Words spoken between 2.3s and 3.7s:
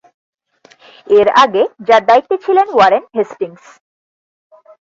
ছিলেন Warren Hastings.